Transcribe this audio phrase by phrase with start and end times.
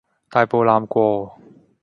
[0.29, 1.37] 大步揇過!